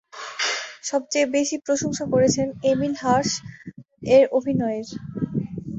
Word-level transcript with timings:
সবচেয়ে 0.83 1.27
বেশি 1.35 1.55
প্রশংসা 1.65 2.05
করেছেন 2.13 2.47
"এমিল 2.63 2.93
হার্শ"-এর 3.01 4.25
অভিনয়ের। 4.31 4.87